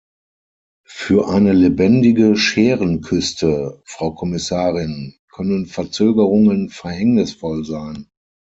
Für 0.87 1.27
eine 1.27 1.53
lebendige 1.53 2.35
Schärenküste, 2.35 3.83
Frau 3.85 4.15
Kommissarin, 4.15 5.19
können 5.29 5.67
Verzögerungen 5.67 6.69
verhängnisvoll 6.71 7.65
sein. 7.65 8.07